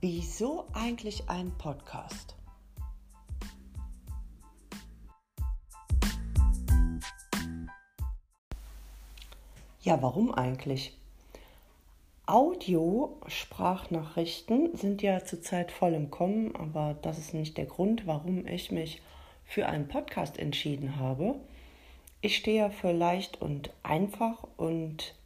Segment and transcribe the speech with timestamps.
[0.00, 2.36] Wieso eigentlich ein Podcast?
[9.80, 10.96] Ja, warum eigentlich?
[12.26, 18.70] Audio-Sprachnachrichten sind ja zurzeit voll im Kommen, aber das ist nicht der Grund, warum ich
[18.70, 19.02] mich
[19.44, 21.34] für einen Podcast entschieden habe.
[22.20, 25.16] Ich stehe ja für leicht und einfach und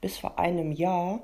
[0.00, 1.18] bis vor einem Jahr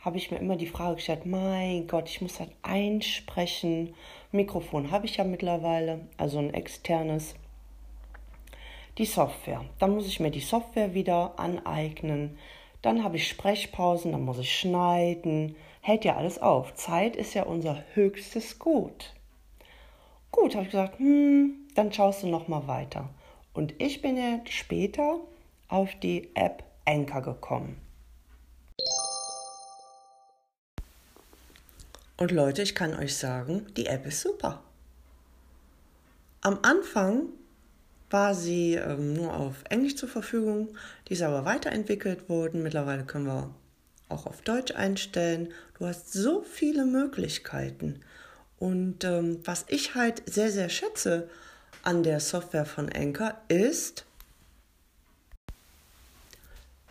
[0.00, 3.94] habe ich mir immer die Frage gestellt, mein Gott, ich muss halt einsprechen.
[4.32, 7.34] Mikrofon habe ich ja mittlerweile, also ein externes.
[8.98, 9.64] Die Software.
[9.78, 12.38] Dann muss ich mir die Software wieder aneignen.
[12.82, 15.54] Dann habe ich Sprechpausen, dann muss ich schneiden.
[15.82, 16.74] Hält ja alles auf.
[16.74, 19.14] Zeit ist ja unser höchstes Gut.
[20.30, 23.10] Gut, habe ich gesagt, hm, dann schaust du noch mal weiter.
[23.52, 25.16] Und ich bin ja später
[25.68, 27.89] auf die App Anchor gekommen.
[32.20, 34.62] Und Leute, ich kann euch sagen, die App ist super.
[36.42, 37.30] Am Anfang
[38.10, 40.76] war sie ähm, nur auf Englisch zur Verfügung,
[41.08, 42.62] die ist aber weiterentwickelt worden.
[42.62, 43.54] Mittlerweile können wir
[44.10, 45.50] auch auf Deutsch einstellen.
[45.78, 48.00] Du hast so viele Möglichkeiten.
[48.58, 51.26] Und ähm, was ich halt sehr, sehr schätze
[51.82, 54.04] an der Software von Anchor ist,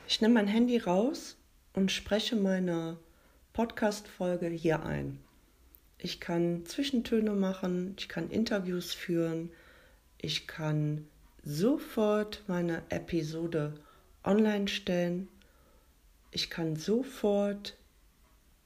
[0.08, 1.38] ich nehme mein Handy raus
[1.73, 2.97] und spreche meine
[3.59, 5.19] Podcast-Folge hier ein.
[5.97, 9.52] Ich kann Zwischentöne machen, ich kann Interviews führen,
[10.17, 11.05] ich kann
[11.43, 13.73] sofort meine Episode
[14.23, 15.27] online stellen,
[16.31, 17.75] ich kann sofort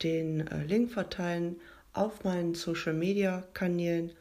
[0.04, 1.60] den äh, Link verteilen
[1.94, 4.12] auf meinen Social-Media-Kanälen.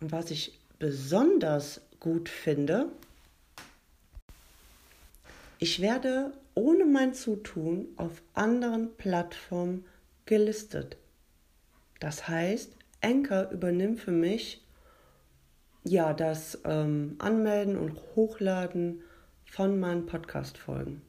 [0.00, 2.86] Und was ich besonders gut finde,
[5.58, 9.84] ich werde ohne mein Zutun auf anderen Plattformen
[10.26, 10.96] gelistet.
[12.00, 14.66] Das heißt, Anchor übernimmt für mich
[15.84, 19.02] ja das ähm, Anmelden und Hochladen
[19.44, 21.00] von meinen Podcast-Folgen.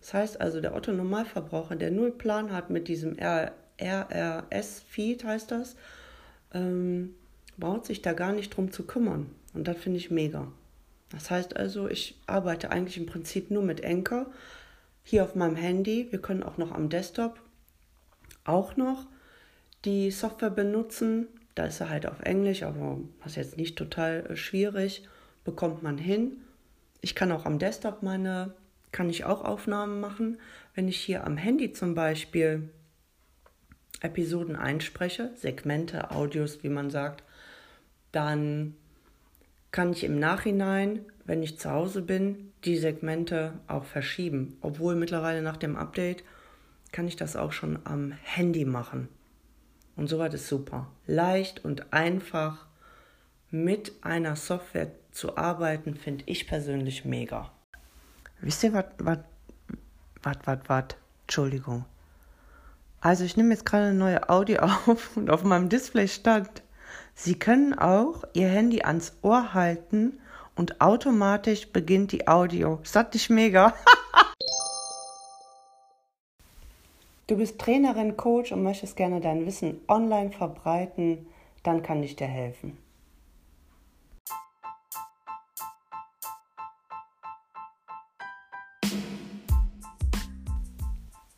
[0.00, 5.76] Das heißt also, der Otto Normalverbraucher, der null Plan hat mit diesem RRS-Feed, heißt das,
[6.52, 7.14] ähm,
[7.56, 9.30] braucht sich da gar nicht drum zu kümmern.
[9.54, 10.50] Und das finde ich mega.
[11.10, 14.26] Das heißt also, ich arbeite eigentlich im Prinzip nur mit Anchor
[15.06, 16.08] hier auf meinem Handy.
[16.10, 17.40] Wir können auch noch am Desktop
[18.44, 19.06] auch noch
[19.84, 21.28] die Software benutzen.
[21.54, 25.08] Da ist er halt auf Englisch, aber was jetzt nicht total äh, schwierig,
[25.44, 26.38] bekommt man hin.
[27.02, 28.52] Ich kann auch am Desktop meine,
[28.90, 30.40] kann ich auch Aufnahmen machen.
[30.74, 32.68] Wenn ich hier am Handy zum Beispiel
[34.00, 37.22] Episoden einspreche, Segmente, Audios, wie man sagt,
[38.10, 38.74] dann
[39.70, 44.56] kann ich im Nachhinein, wenn ich zu Hause bin, die Segmente auch verschieben.
[44.60, 46.24] Obwohl mittlerweile nach dem Update
[46.92, 49.08] kann ich das auch schon am Handy machen.
[49.96, 50.86] Und soweit ist super.
[51.06, 52.66] Leicht und einfach
[53.50, 57.50] mit einer Software zu arbeiten, finde ich persönlich mega.
[58.40, 59.18] Wisst ihr, was, was,
[60.22, 60.84] was, was, was?
[61.22, 61.84] Entschuldigung.
[63.00, 66.62] Also ich nehme jetzt gerade eine neue Audio auf und auf meinem Display stand
[67.18, 70.18] Sie können auch Ihr Handy ans Ohr halten
[70.56, 72.80] und automatisch beginnt die Audio.
[72.82, 73.74] Das nicht mega?
[77.26, 81.26] du bist Trainerin, Coach und möchtest gerne dein Wissen online verbreiten,
[81.62, 82.78] dann kann ich dir helfen.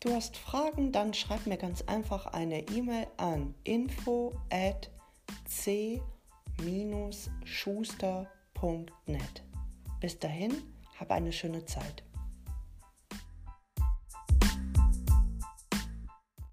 [0.01, 4.89] Du hast Fragen, dann schreib mir ganz einfach eine E-Mail an info at
[5.45, 8.38] c-schuster.net.
[9.99, 10.51] Bis dahin,
[10.99, 12.03] hab eine schöne Zeit.